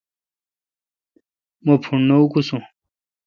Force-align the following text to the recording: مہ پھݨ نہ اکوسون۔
مہ 1.65 1.73
پھݨ 1.83 1.99
نہ 2.07 2.15
اکوسون۔ 2.21 2.61